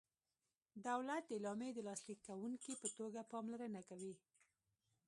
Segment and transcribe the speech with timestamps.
[0.87, 4.13] دولت د اعلامیې د لاسلیک کوونکي په توګه پاملرنه کوي.